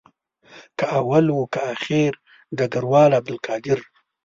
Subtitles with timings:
[0.77, 2.11] که اول وو که آخر
[2.57, 3.79] ډګروال عبدالقادر.